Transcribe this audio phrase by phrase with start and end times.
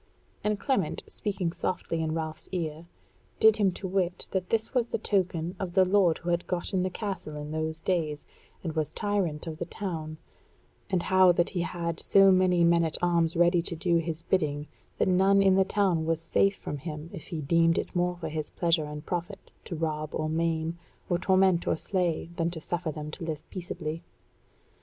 [0.43, 2.87] And Clement, speaking softly in Ralph's ear,
[3.39, 6.81] did him to wit that this was the token of the lord who had gotten
[6.81, 8.25] the castle in those days,
[8.63, 10.17] and was tyrant of the town;
[10.89, 14.67] and how that he had so many men at arms ready to do his bidding
[14.97, 18.29] that none in the town was safe from him if he deemed it more for
[18.29, 20.79] his pleasure and profit to rob or maim,
[21.11, 24.01] or torment or slay, than to suffer them to live peaceably.